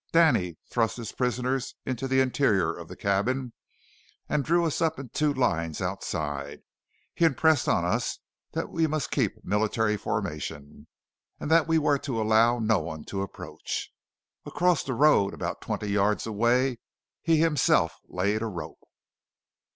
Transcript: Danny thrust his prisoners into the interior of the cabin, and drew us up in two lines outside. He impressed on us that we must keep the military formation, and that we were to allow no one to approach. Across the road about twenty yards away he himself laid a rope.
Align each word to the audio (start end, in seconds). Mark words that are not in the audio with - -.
Danny 0.11 0.57
thrust 0.67 0.97
his 0.97 1.11
prisoners 1.11 1.75
into 1.85 2.07
the 2.07 2.21
interior 2.21 2.75
of 2.75 2.87
the 2.87 2.95
cabin, 2.95 3.53
and 4.27 4.43
drew 4.43 4.65
us 4.65 4.81
up 4.81 4.97
in 4.97 5.09
two 5.09 5.31
lines 5.31 5.79
outside. 5.79 6.63
He 7.13 7.23
impressed 7.23 7.67
on 7.67 7.85
us 7.85 8.17
that 8.53 8.71
we 8.71 8.87
must 8.87 9.11
keep 9.11 9.35
the 9.35 9.41
military 9.47 9.97
formation, 9.97 10.87
and 11.39 11.51
that 11.51 11.67
we 11.67 11.77
were 11.77 11.99
to 11.99 12.19
allow 12.19 12.57
no 12.57 12.79
one 12.79 13.03
to 13.03 13.21
approach. 13.21 13.91
Across 14.43 14.85
the 14.85 14.95
road 14.95 15.35
about 15.35 15.61
twenty 15.61 15.89
yards 15.89 16.25
away 16.25 16.79
he 17.21 17.37
himself 17.37 17.99
laid 18.09 18.41
a 18.41 18.47
rope. 18.47 18.81